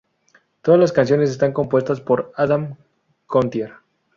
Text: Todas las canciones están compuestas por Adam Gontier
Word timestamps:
Todas 0.63 0.79
las 0.81 0.93
canciones 0.93 1.29
están 1.29 1.53
compuestas 1.53 2.01
por 2.01 2.33
Adam 2.35 2.75
Gontier 3.27 3.71